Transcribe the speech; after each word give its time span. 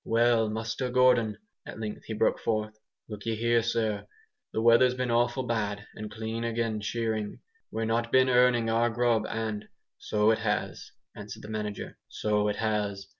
"Well, 0.03 0.49
Muster 0.49 0.89
Gordon," 0.89 1.37
at 1.63 1.79
length 1.79 2.05
he 2.05 2.15
broke 2.15 2.39
forth, 2.39 2.75
"look'ee 3.07 3.35
here, 3.35 3.61
sir. 3.61 4.07
The 4.51 4.59
weather's 4.59 4.95
been 4.95 5.11
awful 5.11 5.43
bad, 5.43 5.85
and 5.93 6.09
clean 6.09 6.43
agin 6.43 6.81
shearing. 6.81 7.39
We've 7.69 7.85
not 7.85 8.11
been 8.11 8.27
earning 8.27 8.67
our 8.67 8.89
grub, 8.89 9.27
and" 9.29 9.67
"So 10.09 10.31
it 10.31 10.39
has," 10.39 10.91
answered 11.15 11.43
the 11.43 11.49
manager, 11.49 11.99
"so 12.09 12.47
it 12.47 12.55
has. 12.55 13.09